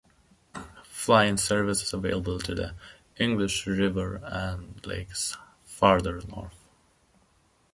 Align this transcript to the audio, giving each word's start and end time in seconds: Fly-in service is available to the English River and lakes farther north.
Fly-in 0.83 1.37
service 1.37 1.83
is 1.83 1.93
available 1.93 2.39
to 2.39 2.55
the 2.55 2.73
English 3.19 3.67
River 3.67 4.15
and 4.25 4.83
lakes 4.87 5.37
farther 5.63 6.21
north. 6.27 6.57